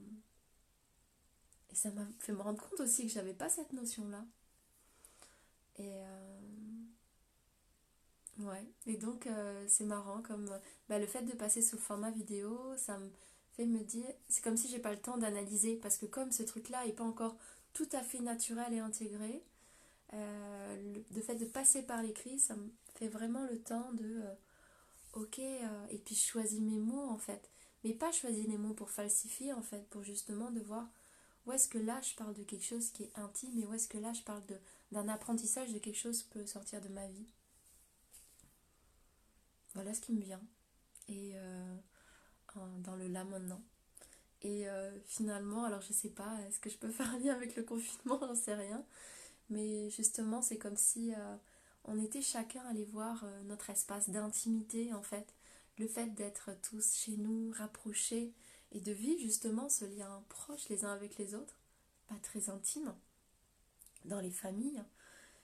et 1.72 1.76
ça 1.76 1.92
m'a 1.92 2.06
fait 2.20 2.34
me 2.34 2.42
rendre 2.42 2.62
compte 2.62 2.80
aussi 2.82 3.08
que 3.08 3.12
j'avais 3.12 3.34
pas 3.34 3.50
cette 3.50 3.74
notion-là. 3.74 4.24
Et 5.78 6.04
euh, 6.04 6.40
ouais, 8.46 8.66
et 8.88 8.98
donc 8.98 9.28
euh, 9.28 9.66
c'est 9.68 9.86
marrant 9.86 10.22
comme 10.22 10.50
bah, 10.90 11.00
le 11.00 11.08
fait 11.08 11.24
de 11.24 11.34
passer 11.34 11.62
sous 11.62 11.78
format 11.78 12.12
vidéo, 12.12 12.60
ça 12.78 12.98
me 12.98 13.10
fait 13.54 13.66
me 13.66 13.84
dire, 13.84 14.06
c'est 14.30 14.44
comme 14.44 14.58
si 14.58 14.70
j'ai 14.70 14.80
pas 14.80 14.92
le 14.92 15.00
temps 15.00 15.18
d'analyser 15.18 15.76
parce 15.76 15.98
que 15.98 16.06
comme 16.06 16.32
ce 16.32 16.44
truc-là 16.44 16.86
est 16.86 16.94
pas 16.94 17.04
encore 17.04 17.36
tout 17.74 17.90
à 17.94 18.02
fait 18.02 18.20
naturel 18.20 18.74
et 18.74 18.80
intégré, 18.80 19.44
le, 20.14 21.22
fait 21.22 21.36
de 21.36 21.46
passer 21.46 21.84
par 21.84 22.02
l'écrit, 22.04 22.38
ça 22.38 22.56
me 22.56 22.70
fait 22.96 23.08
vraiment 23.08 23.46
le 23.46 23.60
temps 23.60 23.92
de 23.94 24.22
ok, 25.14 25.40
et 25.40 25.98
puis 26.04 26.16
je 26.16 26.26
choisis 26.26 26.60
mes 26.60 26.80
mots 26.80 27.10
en 27.10 27.18
fait 27.18 27.50
mais 27.84 27.94
pas 27.94 28.12
choisir 28.12 28.48
les 28.48 28.58
mots 28.58 28.74
pour 28.74 28.90
falsifier 28.90 29.54
en 29.54 29.62
fait, 29.62 29.88
pour 29.90 30.04
justement 30.04 30.52
de 30.52 30.60
voir 30.62 30.88
où 31.46 31.52
est-ce 31.52 31.68
que 31.68 31.78
là 31.78 32.00
je 32.02 32.16
parle 32.16 32.34
de 32.34 32.44
quelque 32.44 32.66
chose 32.66 32.92
qui 32.92 33.04
est 33.04 33.18
intime 33.18 33.58
et 33.58 33.66
où 33.66 33.74
est-ce 33.74 33.88
que 33.88 33.98
là 33.98 34.14
je 34.14 34.22
parle 34.22 34.44
d'un 34.92 35.08
apprentissage 35.08 35.74
de 35.74 35.80
quelque 35.80 35.98
chose 35.98 36.24
qui 36.24 36.30
peut 36.30 36.46
sortir 36.46 36.82
de 36.82 36.90
ma 36.90 37.08
vie. 37.08 37.28
Voilà 39.74 39.94
ce 39.94 40.02
qui 40.02 40.14
me 40.14 40.22
vient. 40.22 40.42
Et 41.08 41.32
euh, 41.36 41.76
dans 42.80 42.96
le 42.96 43.08
là 43.08 43.24
maintenant. 43.24 43.62
Et 44.42 44.68
euh, 44.68 44.92
finalement, 45.06 45.66
alors 45.66 45.82
je 45.82 45.94
sais 45.94 46.10
pas, 46.10 46.38
est-ce 46.48 46.60
que 46.60 46.70
je 46.70 46.78
peux 46.78 46.90
faire 46.92 47.10
un 47.12 47.20
lien 47.20 47.34
avec 47.34 47.56
le 47.56 47.64
confinement? 47.64 48.20
J'en 48.20 48.36
sais 48.36 48.56
rien. 48.56 48.84
Mais 49.50 49.90
justement, 49.90 50.42
c'est 50.42 50.58
comme 50.58 50.78
si 50.78 51.14
euh, 51.14 51.36
on 51.86 52.02
était 52.02 52.22
chacun 52.22 52.62
allé 52.66 52.86
voir 52.86 53.26
notre 53.46 53.70
espace 53.70 54.10
d'intimité 54.10 54.94
en 54.94 55.02
fait 55.02 55.34
le 55.78 55.88
fait 55.88 56.14
d'être 56.14 56.52
tous 56.62 56.96
chez 56.96 57.18
nous, 57.18 57.52
rapprochés, 57.58 58.34
et 58.72 58.80
de 58.80 58.92
vivre 58.92 59.20
justement 59.20 59.68
ce 59.70 59.86
lien 59.86 60.24
proche 60.30 60.70
les 60.70 60.86
uns 60.86 60.94
avec 60.94 61.18
les 61.18 61.36
autres, 61.36 61.58
pas 62.08 62.16
très 62.22 62.50
intime, 62.50 62.94
dans 64.06 64.20
les 64.20 64.32
familles, 64.32 64.82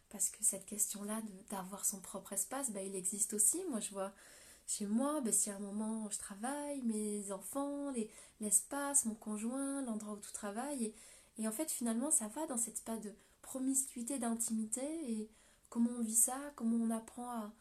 parce 0.10 0.30
que 0.30 0.44
cette 0.44 0.66
question-là 0.66 1.22
d'avoir 1.50 1.86
son 1.86 2.00
propre 2.00 2.34
espace, 2.34 2.72
bah, 2.72 2.82
il 2.82 2.96
existe 2.96 3.34
aussi. 3.34 3.64
Moi, 3.70 3.80
je 3.80 3.92
vois 3.92 4.12
chez 4.68 4.86
moi, 4.86 5.22
bah, 5.22 5.32
si 5.32 5.50
à 5.50 5.56
un 5.56 5.60
moment 5.60 6.10
je 6.10 6.18
travaille, 6.18 6.82
mes 6.84 7.32
enfants, 7.32 7.94
l'espace, 8.42 9.06
mon 9.06 9.16
conjoint, 9.16 9.82
l'endroit 9.84 10.14
où 10.14 10.20
tout 10.20 10.32
travaille, 10.32 10.86
et, 10.86 10.96
et 11.40 11.48
en 11.48 11.52
fait, 11.52 11.72
finalement, 11.72 12.12
ça 12.12 12.28
va 12.30 12.46
dans 12.48 12.58
cet 12.58 12.76
espace 12.76 13.02
de 13.02 13.14
promiscuité, 13.42 14.20
d'intimité, 14.20 14.82
et 15.12 15.30
comment 15.70 15.92
on 16.00 16.02
vit 16.02 16.16
ça, 16.16 16.38
comment 16.56 16.78
on 16.78 16.90
apprend 16.92 17.30
à, 17.30 17.52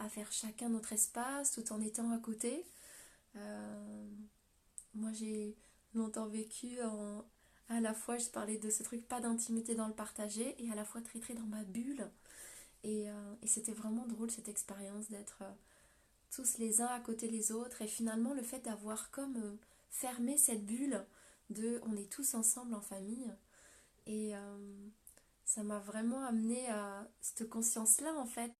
à 0.00 0.08
faire 0.08 0.32
chacun 0.32 0.70
notre 0.70 0.92
espace 0.92 1.52
tout 1.52 1.72
en 1.72 1.80
étant 1.80 2.10
à 2.10 2.18
côté. 2.18 2.64
Euh, 3.36 4.08
moi 4.94 5.12
j'ai 5.12 5.56
longtemps 5.94 6.26
vécu 6.26 6.82
en, 6.82 7.24
à 7.70 7.80
la 7.80 7.94
fois, 7.94 8.18
je 8.18 8.28
parlais 8.28 8.58
de 8.58 8.70
ce 8.70 8.82
truc 8.82 9.06
pas 9.08 9.20
d'intimité 9.20 9.74
dans 9.74 9.88
le 9.88 9.94
partager 9.94 10.54
et 10.62 10.70
à 10.70 10.74
la 10.74 10.84
fois 10.84 11.00
très 11.00 11.20
très 11.20 11.34
dans 11.34 11.46
ma 11.46 11.62
bulle. 11.64 12.10
Et, 12.84 13.10
euh, 13.10 13.34
c'était 13.46 13.72
vraiment 13.72 14.06
drôle 14.06 14.30
cette 14.30 14.48
expérience 14.48 15.08
d'être 15.10 15.38
euh, 15.42 15.52
tous 16.30 16.58
les 16.58 16.82
uns 16.82 16.86
à 16.86 17.00
côté 17.00 17.28
des 17.28 17.52
autres 17.52 17.82
et 17.82 17.88
finalement 17.88 18.34
le 18.34 18.42
fait 18.42 18.60
d'avoir 18.60 19.10
comme 19.10 19.58
fermé 19.90 20.36
cette 20.38 20.66
bulle 20.66 21.04
de 21.50 21.80
on 21.84 21.96
est 21.96 22.10
tous 22.12 22.34
ensemble 22.34 22.74
en 22.74 22.80
famille. 22.82 23.32
Et 24.06 24.32
ça 25.44 25.62
m'a 25.64 25.80
vraiment 25.80 26.24
amené 26.24 26.68
à 26.70 27.08
cette 27.20 27.48
conscience-là 27.48 28.14
en 28.14 28.26
fait 28.26 28.52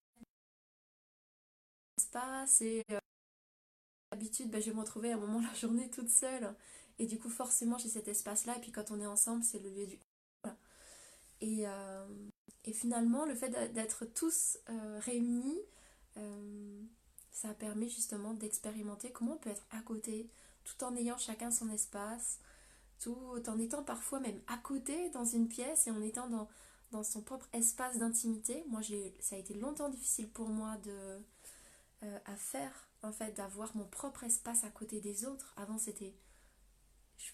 espace 1.99 2.63
et 2.63 2.85
euh, 2.91 2.99
d'habitude 4.11 4.51
bah, 4.51 4.59
je 4.59 4.71
vais 4.71 4.75
me 4.75 4.81
retrouver 4.81 5.13
à 5.13 5.17
un 5.17 5.21
moment 5.21 5.41
de 5.41 5.47
la 5.47 5.55
journée 5.55 5.89
toute 5.91 6.09
seule 6.11 6.53
et 7.01 7.07
du 7.07 7.19
coup 7.19 7.29
forcément 7.29 7.79
j'ai 7.79 7.89
cet 7.89 8.09
espace 8.09 8.47
là 8.47 8.57
et 8.57 8.61
puis 8.61 8.73
quand 8.73 8.91
on 8.91 9.01
est 9.01 9.07
ensemble 9.07 9.43
c'est 9.43 9.59
le 9.59 9.71
lieu 9.71 9.87
du 9.87 9.99
et, 11.41 11.67
euh, 11.67 12.07
et 12.65 12.73
finalement 12.73 13.25
le 13.25 13.35
fait 13.35 13.51
d'être 13.73 14.05
tous 14.05 14.59
euh, 14.69 15.01
réunis 15.01 15.59
ça 17.31 17.55
permet 17.55 17.89
justement 17.89 18.35
d'expérimenter 18.35 19.11
comment 19.11 19.33
on 19.33 19.39
peut 19.39 19.51
être 19.51 19.65
à 19.71 19.81
côté 19.81 20.29
tout 20.65 20.85
en 20.85 20.95
ayant 20.95 21.17
chacun 21.17 21.51
son 21.51 21.71
espace 21.71 22.41
tout 22.99 23.17
en 23.47 23.59
étant 23.59 23.83
parfois 23.83 24.21
même 24.21 24.39
à 24.47 24.59
côté 24.59 25.09
dans 25.11 25.25
une 25.25 25.49
pièce 25.49 25.87
et 25.87 25.91
en 25.91 26.03
étant 26.03 26.29
dans, 26.29 26.49
dans 26.91 27.03
son 27.03 27.23
propre 27.23 27.49
espace 27.55 27.97
d'intimité 27.97 28.63
moi 28.69 28.83
ça 29.21 29.37
a 29.37 29.39
été 29.39 29.55
longtemps 29.55 29.89
difficile 29.89 30.29
pour 30.29 30.51
moi 30.51 30.77
de 30.85 31.23
euh, 32.03 32.19
à 32.25 32.35
faire, 32.35 32.73
en 33.03 33.13
fait, 33.13 33.33
d'avoir 33.37 33.77
mon 33.77 33.85
propre 33.85 34.25
espace 34.25 34.65
à 34.65 34.71
côté 34.71 35.01
des 35.01 35.27
autres. 35.27 35.53
Avant, 35.57 35.77
c'était. 35.77 36.15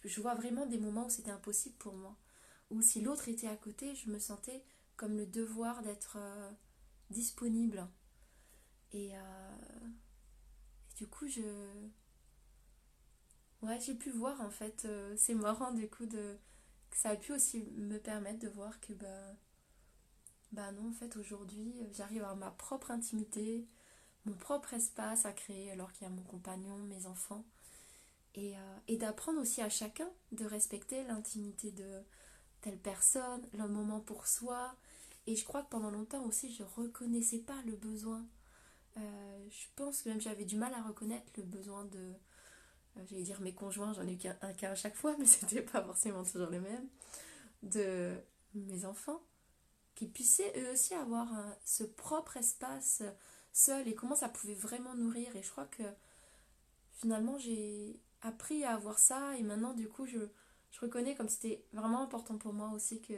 Je, 0.04 0.20
vois 0.20 0.34
vraiment 0.34 0.66
des 0.66 0.78
moments 0.78 1.06
où 1.06 1.10
c'était 1.10 1.30
impossible 1.30 1.76
pour 1.76 1.94
moi. 1.94 2.16
Ou 2.70 2.82
si 2.82 3.00
l'autre 3.00 3.28
était 3.28 3.46
à 3.46 3.56
côté, 3.56 3.94
je 3.94 4.10
me 4.10 4.18
sentais 4.18 4.64
comme 4.96 5.16
le 5.16 5.26
devoir 5.26 5.82
d'être 5.82 6.16
euh, 6.18 6.50
disponible. 7.10 7.86
Et, 8.92 9.16
euh, 9.16 9.56
et, 10.90 10.94
du 10.96 11.06
coup, 11.06 11.28
je. 11.28 11.42
Ouais, 13.62 13.78
j'ai 13.80 13.94
pu 13.94 14.10
voir 14.10 14.40
en 14.40 14.50
fait. 14.50 14.86
c'est 15.16 15.34
marrant 15.34 15.72
du 15.72 15.88
coup 15.88 16.06
de. 16.06 16.36
Que 16.90 16.96
ça 16.96 17.10
a 17.10 17.16
pu 17.16 17.32
aussi 17.32 17.64
me 17.76 17.98
permettre 17.98 18.40
de 18.40 18.48
voir 18.48 18.80
que 18.80 18.92
bah. 18.92 19.36
Bah 20.52 20.72
non, 20.72 20.88
en 20.88 20.92
fait, 20.92 21.16
aujourd'hui, 21.16 21.74
j'arrive 21.92 22.24
à 22.24 22.34
ma 22.34 22.50
propre 22.52 22.90
intimité, 22.90 23.68
mon 24.24 24.34
propre 24.34 24.74
espace 24.74 25.26
à 25.26 25.32
créer 25.32 25.70
alors 25.70 25.92
qu'il 25.92 26.04
y 26.04 26.06
a 26.06 26.10
mon 26.10 26.22
compagnon, 26.22 26.78
mes 26.78 27.06
enfants. 27.06 27.44
Et, 28.36 28.54
euh, 28.56 28.76
et 28.86 28.96
d'apprendre 28.96 29.40
aussi 29.40 29.62
à 29.62 29.68
chacun 29.68 30.08
de 30.32 30.44
respecter 30.44 31.02
l'intimité 31.04 31.70
de 31.70 32.02
telle 32.60 32.78
personne, 32.78 33.46
le 33.54 33.66
moment 33.66 34.00
pour 34.00 34.26
soi. 34.26 34.74
Et 35.26 35.36
je 35.36 35.44
crois 35.44 35.62
que 35.62 35.70
pendant 35.70 35.90
longtemps 35.90 36.24
aussi, 36.24 36.54
je 36.54 36.62
reconnaissais 36.62 37.38
pas 37.38 37.60
le 37.64 37.72
besoin. 37.72 38.26
Euh, 38.98 39.48
je 39.50 39.66
pense 39.74 40.02
que 40.02 40.10
même 40.10 40.20
j'avais 40.20 40.44
du 40.44 40.56
mal 40.56 40.72
à 40.74 40.82
reconnaître 40.82 41.26
le 41.36 41.42
besoin 41.42 41.84
de. 41.86 41.98
Euh, 42.96 43.02
j'allais 43.08 43.22
dire 43.22 43.40
mes 43.40 43.54
conjoints, 43.54 43.92
j'en 43.94 44.06
ai 44.06 44.12
eu 44.12 44.18
qu'un 44.18 44.34
cas 44.34 44.70
à 44.70 44.74
chaque 44.74 44.96
fois, 44.96 45.16
mais 45.18 45.26
c'était 45.26 45.62
pas 45.62 45.82
forcément 45.82 46.22
toujours 46.22 46.50
les 46.50 46.60
mêmes. 46.60 46.88
De 47.62 48.14
mes 48.54 48.84
enfants, 48.84 49.22
qui 49.94 50.06
puissaient 50.06 50.52
eux 50.60 50.72
aussi 50.72 50.94
avoir 50.94 51.28
ce 51.64 51.84
propre 51.84 52.36
espace 52.36 53.02
seule 53.52 53.88
et 53.88 53.94
comment 53.94 54.14
ça 54.14 54.28
pouvait 54.28 54.54
vraiment 54.54 54.94
nourrir. 54.94 55.34
Et 55.36 55.42
je 55.42 55.50
crois 55.50 55.64
que 55.64 55.82
finalement 56.92 57.38
j'ai 57.38 57.98
appris 58.26 58.64
à 58.64 58.74
avoir 58.74 58.98
ça 58.98 59.36
et 59.36 59.42
maintenant 59.42 59.72
du 59.74 59.88
coup 59.88 60.06
je, 60.06 60.18
je 60.70 60.80
reconnais 60.80 61.14
comme 61.14 61.28
c'était 61.28 61.64
vraiment 61.72 62.02
important 62.02 62.36
pour 62.36 62.52
moi 62.52 62.70
aussi 62.74 63.00
que 63.00 63.14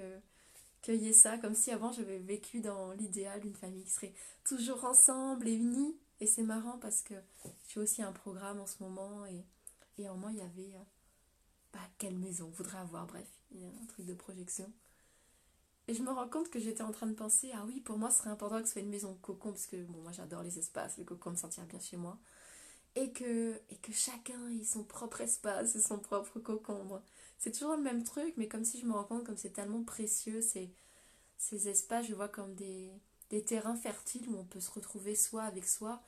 qu'il 0.83 1.03
y 1.03 1.09
ait 1.09 1.13
ça, 1.13 1.39
comme 1.39 1.55
si 1.55 1.73
avant 1.73 1.91
j'avais 1.91 2.19
vécu 2.19 2.61
dans 2.61 2.93
l'idéal 2.93 3.41
d'une 3.41 3.57
famille 3.57 3.83
qui 3.83 3.91
serait 3.91 4.15
toujours 4.45 4.85
ensemble 4.85 5.49
et 5.49 5.55
unie. 5.55 5.97
Et 6.21 6.27
c'est 6.27 6.43
marrant 6.43 6.79
parce 6.79 7.03
que 7.03 7.15
je 7.45 7.73
fais 7.73 7.81
aussi 7.81 8.03
un 8.03 8.13
programme 8.13 8.61
en 8.61 8.67
ce 8.67 8.83
moment 8.83 9.27
et, 9.27 9.45
et 9.99 10.09
en 10.09 10.17
moi 10.17 10.31
il 10.33 10.39
y 10.39 10.43
avait 10.43 10.75
euh, 10.75 10.85
bah, 11.73 11.81
quelle 11.99 12.17
maison 12.17 12.47
on 12.47 12.51
voudrait 12.51 12.79
avoir, 12.79 13.07
bref, 13.07 13.29
il 13.51 13.61
y 13.61 13.65
a 13.65 13.69
un 13.69 13.87
truc 13.87 14.07
de 14.07 14.15
projection. 14.15 14.73
Et 15.87 15.95
je 15.95 16.03
me 16.03 16.11
rends 16.11 16.29
compte 16.29 16.51
que 16.51 16.59
j'étais 16.59 16.83
en 16.83 16.93
train 16.93 17.07
de 17.07 17.15
penser, 17.15 17.51
ah 17.55 17.65
oui, 17.67 17.81
pour 17.81 17.97
moi, 17.97 18.11
ce 18.11 18.19
serait 18.19 18.31
important 18.31 18.61
que 18.61 18.67
ce 18.67 18.75
soit 18.75 18.83
une 18.83 18.91
maison 18.91 19.15
cocon, 19.23 19.53
parce 19.53 19.67
que 19.67 19.83
bon, 19.85 20.03
moi 20.03 20.13
j'adore 20.13 20.43
les 20.43 20.59
espaces, 20.59 20.99
le 20.99 21.05
cocon 21.05 21.31
me 21.31 21.37
sentirait 21.37 21.67
bien 21.67 21.81
chez 21.81 21.97
moi. 21.97 22.19
Et 23.01 23.13
que, 23.13 23.55
et 23.71 23.77
que 23.77 23.93
chacun 23.93 24.49
ait 24.51 24.65
son 24.65 24.83
propre 24.83 25.21
espace 25.21 25.77
et 25.77 25.81
son 25.81 26.01
propre 26.01 26.41
cocon. 26.41 27.01
C'est 27.39 27.53
toujours 27.53 27.77
le 27.77 27.83
même 27.83 28.03
truc, 28.03 28.35
mais 28.37 28.49
comme 28.49 28.65
si 28.65 28.81
je 28.81 28.87
me 28.87 28.93
rends 28.93 29.05
compte, 29.05 29.25
comme 29.25 29.37
c'est 29.37 29.53
tellement 29.53 29.85
précieux, 29.85 30.41
ces, 30.41 30.75
ces 31.37 31.69
espaces, 31.69 32.07
je 32.07 32.15
vois 32.15 32.29
comme 32.29 32.57
des, 32.57 32.91
des 33.31 33.45
terrains 33.45 33.77
fertiles 33.77 34.29
où 34.29 34.37
on 34.37 34.45
peut 34.45 34.59
se 34.59 34.73
retrouver 34.73 35.15
soi 35.15 35.45
avec 35.45 35.65
soi 35.69 36.03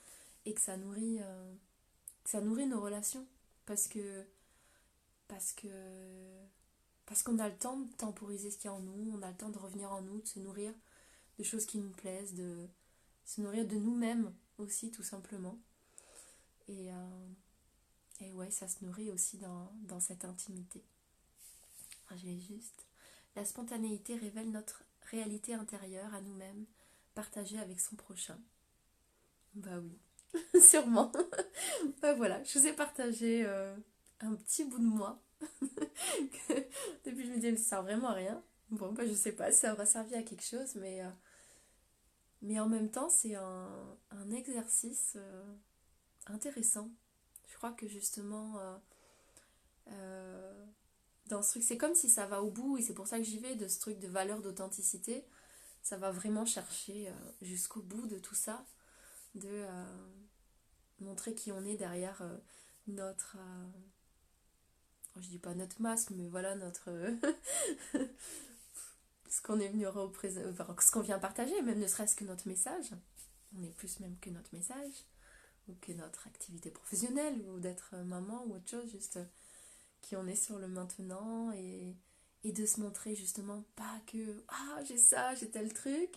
et 0.47 0.53
que 0.53 0.61
ça 0.61 0.77
nourrit, 0.77 1.19
euh, 1.23 1.55
ça 2.25 2.41
nourrit 2.41 2.67
nos 2.67 2.81
relations. 2.81 3.25
Parce 3.67 3.87
que, 3.87 4.25
parce 5.29 5.53
que 5.53 5.69
parce 7.07 7.25
qu'on 7.25 7.39
a 7.41 7.49
le 7.49 7.57
temps 7.57 7.77
de 7.77 7.93
temporiser 7.95 8.51
ce 8.53 8.57
qu'il 8.57 8.67
y 8.67 8.73
a 8.73 8.75
en 8.75 8.81
nous, 8.81 9.13
on 9.17 9.23
a 9.23 9.31
le 9.31 9.37
temps 9.37 9.51
de 9.51 9.59
revenir 9.59 9.91
en 9.93 10.01
nous, 10.01 10.21
de 10.21 10.27
se 10.27 10.39
nourrir 10.39 10.73
de 11.39 11.45
choses 11.45 11.67
qui 11.67 11.79
nous 11.79 11.91
plaisent, 11.91 12.35
de 12.35 12.69
se 13.25 13.41
nourrir 13.41 13.67
de 13.67 13.75
nous-mêmes 13.75 14.33
aussi, 14.59 14.93
tout 14.93 15.03
simplement. 15.03 15.59
Et, 16.71 16.93
euh, 16.93 17.29
et 18.21 18.33
ouais, 18.33 18.51
ça 18.51 18.69
se 18.69 18.85
nourrit 18.85 19.11
aussi 19.11 19.39
dans, 19.39 19.73
dans 19.83 19.99
cette 19.99 20.25
intimité. 20.25 20.83
Ah, 22.09 22.17
je 22.17 22.27
vais 22.27 22.39
juste. 22.39 22.87
La 23.35 23.45
spontanéité 23.45 24.15
révèle 24.15 24.51
notre 24.51 24.85
réalité 25.11 25.55
intérieure 25.55 26.15
à 26.15 26.21
nous-mêmes, 26.21 26.67
partagée 27.15 27.59
avec 27.59 27.81
son 27.81 27.97
prochain. 27.97 28.39
Bah 29.55 29.81
oui, 29.83 29.99
sûrement. 30.63 31.11
bah 32.01 32.15
voilà, 32.15 32.43
je 32.45 32.59
vous 32.59 32.67
ai 32.67 32.73
partagé 32.73 33.45
euh, 33.45 33.77
un 34.21 34.35
petit 34.35 34.65
bout 34.65 34.79
de 34.79 34.85
moi 34.85 35.21
Depuis, 37.05 37.27
je 37.27 37.31
me 37.31 37.37
disais, 37.37 37.57
ça 37.57 37.69
sert 37.69 37.83
vraiment 37.83 38.11
à 38.11 38.15
rien. 38.15 38.43
Bon, 38.71 38.93
bah, 38.93 39.05
je 39.07 39.13
sais 39.13 39.33
pas 39.33 39.51
si 39.51 39.59
ça 39.61 39.73
aura 39.73 39.87
servi 39.87 40.15
à 40.15 40.23
quelque 40.23 40.45
chose, 40.45 40.77
mais, 40.77 41.03
euh, 41.03 41.11
Mais 42.43 42.61
en 42.61 42.69
même 42.69 42.91
temps, 42.91 43.09
c'est 43.11 43.35
un, 43.35 43.97
un 44.11 44.31
exercice 44.31 45.17
intéressant. 46.31 46.91
Je 47.49 47.57
crois 47.57 47.73
que 47.73 47.87
justement, 47.87 48.59
euh, 48.59 48.77
euh, 49.89 50.67
dans 51.27 51.43
ce 51.43 51.51
truc, 51.51 51.63
c'est 51.63 51.79
comme 51.79 51.95
si 51.95 52.09
ça 52.09 52.27
va 52.27 52.43
au 52.43 52.51
bout, 52.51 52.79
et 52.79 52.83
c'est 52.83 52.95
pour 52.95 53.07
ça 53.07 53.19
que 53.19 53.25
j'y 53.25 53.39
vais, 53.39 53.57
de 53.57 53.69
ce 53.69 53.81
truc 53.81 53.99
de 53.99 54.09
valeur 54.09 54.41
d'authenticité. 54.41 55.25
Ça 55.83 55.97
va 55.97 56.11
vraiment 56.11 56.45
chercher 56.45 57.11
jusqu'au 57.41 57.81
bout 57.81 58.07
de 58.07 58.19
tout 58.19 58.35
ça, 58.35 58.65
de 59.35 59.65
montrer 61.01 61.35
qui 61.35 61.53
on 61.53 61.65
est 61.65 61.77
derrière 61.77 62.23
notre 62.87 63.39
je 65.17 65.29
dis 65.29 65.39
pas 65.39 65.55
notre 65.55 65.81
masque, 65.81 66.11
mais 66.11 66.29
voilà 66.29 66.55
notre. 66.55 66.91
ce 69.29 69.41
qu'on 69.43 69.61
est 69.61 69.69
venu 69.69 69.87
représenter, 69.87 70.51
ce 70.81 70.91
qu'on 70.91 71.01
vient 71.01 71.19
partager, 71.19 71.61
même 71.63 71.79
ne 71.79 71.87
serait-ce 71.87 72.17
que 72.17 72.25
notre 72.25 72.49
message. 72.49 72.91
On 73.57 73.63
est 73.63 73.75
plus 73.75 74.01
même 74.01 74.17
que 74.21 74.31
notre 74.31 74.55
message, 74.55 75.05
que 75.81 75.93
notre 75.93 76.27
activité 76.27 76.71
professionnelle, 76.71 77.35
ou 77.55 77.61
d'être 77.61 77.97
maman, 78.05 78.45
ou 78.47 78.55
autre 78.57 78.71
chose, 78.71 78.91
juste 78.91 79.19
qui 80.03 80.17
on 80.17 80.27
est 80.27 80.37
sur 80.37 80.59
le 80.59 80.69
maintenant 80.69 81.53
et, 81.53 81.97
et 82.45 82.53
de 82.53 82.67
se 82.67 82.81
montrer 82.81 83.15
justement 83.17 83.65
pas 83.77 84.01
que 84.07 84.43
ah 84.49 84.81
j'ai 84.87 84.99
ça, 84.99 85.35
j'ai 85.35 85.51
tel 85.51 85.73
truc, 85.75 86.11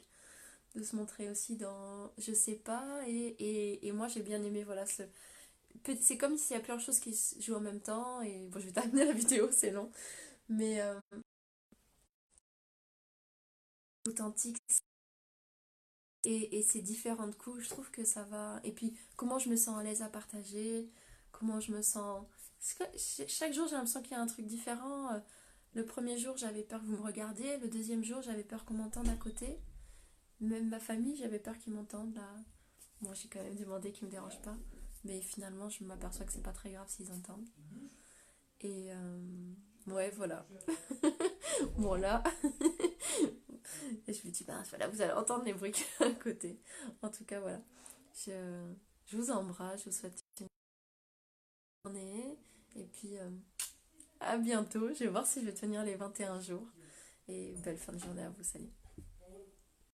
de 0.76 0.84
se 0.84 0.96
montrer 0.96 1.30
aussi 1.30 1.58
dans 1.58 2.12
je 2.20 2.34
sais 2.34 2.56
pas, 2.56 3.02
et, 3.08 3.36
et, 3.40 3.88
et 3.88 3.92
moi 3.94 4.08
j'ai 4.10 4.22
bien 4.24 4.44
aimé 4.44 4.64
voilà 4.64 4.86
ce 4.88 5.04
c'est 6.02 6.18
comme 6.18 6.38
s'il 6.38 6.56
y 6.56 6.60
a 6.60 6.64
plein 6.64 6.78
de 6.78 6.82
choses 6.82 7.00
qui 7.00 7.14
se 7.16 7.40
jouent 7.42 7.56
en 7.56 7.60
même 7.62 7.82
temps 7.82 8.22
et 8.22 8.48
bon 8.52 8.60
je 8.60 8.66
vais 8.68 8.72
terminer 8.72 9.06
la 9.08 9.14
vidéo 9.14 9.50
c'est 9.52 9.72
long 9.72 9.92
mais 10.50 10.82
euh, 10.82 11.00
authentique 14.08 14.58
et, 16.24 16.58
et 16.58 16.64
ces 16.64 16.82
différentes 16.82 17.38
couches 17.38 17.66
je 17.66 17.70
trouve 17.70 17.92
que 17.92 18.04
ça 18.04 18.24
va. 18.24 18.60
Et 18.64 18.72
puis 18.72 18.94
comment 19.16 19.40
je 19.40 19.50
me 19.50 19.56
sens 19.56 19.78
à 19.78 19.84
l'aise 19.84 20.02
à 20.02 20.10
partager 20.10 20.90
comment 21.32 21.60
je 21.60 21.74
me 21.74 21.82
sens. 21.82 22.26
Chaque 23.28 23.54
jour 23.54 23.68
j'ai 23.68 23.76
l'impression 23.76 24.02
qu'il 24.02 24.14
y 24.14 24.16
a 24.16 24.22
un 24.22 24.28
truc 24.28 24.46
différent. 24.46 25.12
Euh, 25.12 25.20
le 25.74 25.86
premier 25.86 26.18
jour 26.18 26.38
j'avais 26.38 26.64
peur 26.64 26.80
que 26.80 26.86
vous 26.86 26.98
me 26.98 27.04
regardiez. 27.04 27.58
Le 27.58 27.68
deuxième 27.68 28.04
jour 28.04 28.22
j'avais 28.22 28.44
peur 28.44 28.64
qu'on 28.64 28.76
m'entende 28.76 29.10
à 29.10 29.16
côté. 29.16 29.60
Même 30.40 30.70
ma 30.70 30.80
famille 30.80 31.18
j'avais 31.18 31.40
peur 31.40 31.58
qu'ils 31.58 31.74
m'entendent 31.74 32.16
là. 32.16 32.30
Moi 33.02 33.14
j'ai 33.14 33.28
quand 33.28 33.44
même 33.44 33.56
demandé 33.56 33.92
qu'ils 33.92 34.08
me 34.08 34.12
dérangent 34.12 34.42
pas. 34.42 34.56
Mais 35.04 35.20
finalement, 35.20 35.70
je 35.70 35.84
m'aperçois 35.84 36.26
que 36.26 36.32
c'est 36.32 36.44
pas 36.44 36.54
très 36.54 36.72
grave 36.72 36.88
s'ils 36.88 37.12
entendent. 37.12 37.50
Et 38.62 38.94
euh, 38.94 39.54
ouais, 39.88 40.10
voilà. 40.12 40.48
bon, 41.78 41.96
là. 41.96 42.24
Et 44.08 44.14
je 44.14 44.28
me 44.28 44.32
dis, 44.32 44.44
bah 44.44 44.62
voilà, 44.70 44.88
vous 44.88 45.02
allez 45.02 45.14
entendre 45.14 45.46
les 45.46 45.54
bruits 45.54 45.74
à 46.00 46.12
côté. 46.12 46.60
En 47.02 47.10
tout 47.10 47.26
cas, 47.26 47.40
voilà. 47.40 47.62
Je, 48.16 48.74
je 49.06 49.18
vous 49.18 49.32
embrasse, 49.32 49.82
je 49.84 49.90
vous 49.90 49.96
souhaite 49.96 50.24
une 50.40 50.48
journée. 51.86 52.38
Et 52.76 52.86
puis, 52.86 53.18
euh, 53.18 53.30
à 54.20 54.38
bientôt. 54.38 54.94
Je 54.94 55.04
vais 55.04 55.10
voir 55.10 55.28
si 55.28 55.42
je 55.42 55.46
vais 55.46 55.54
tenir 55.54 55.84
les 55.84 55.96
21 55.96 56.40
jours. 56.40 56.68
Et 57.28 57.56
belle 57.64 57.78
fin 57.78 57.94
de 57.94 58.00
journée 58.00 58.24
à 58.24 58.30
vous. 58.30 58.44
Salut. 58.44 58.72